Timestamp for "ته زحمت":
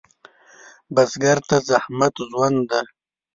1.47-2.15